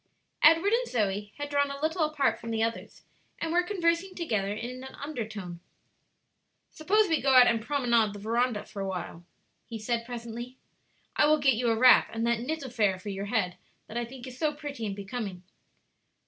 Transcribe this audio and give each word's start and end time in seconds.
Edward 0.41 0.73
and 0.73 0.87
Zoe 0.87 1.31
had 1.37 1.49
drawn 1.51 1.69
a 1.69 1.79
little 1.79 2.03
apart 2.03 2.39
from 2.39 2.49
the 2.49 2.63
others, 2.63 3.03
and 3.39 3.51
were 3.51 3.61
conversing 3.61 4.15
together 4.15 4.47
in 4.51 4.83
an 4.83 4.95
undertone. 4.95 5.59
"Suppose 6.71 7.07
we 7.07 7.21
go 7.21 7.35
out 7.35 7.45
and 7.45 7.61
promenade 7.61 8.13
the 8.13 8.19
veranda 8.19 8.65
for 8.65 8.81
a 8.81 8.89
little," 8.91 9.25
he 9.67 9.77
said, 9.77 10.03
presently. 10.03 10.57
"I 11.15 11.27
will 11.27 11.37
get 11.37 11.53
you 11.53 11.69
a 11.69 11.75
wrap 11.75 12.09
and 12.11 12.25
that 12.25 12.39
knit 12.39 12.63
affair 12.65 12.97
for 12.97 13.09
your 13.09 13.25
head 13.25 13.57
that 13.85 13.95
I 13.95 14.03
think 14.03 14.25
so 14.31 14.55
pretty 14.55 14.87
and 14.87 14.95
becoming." 14.95 15.43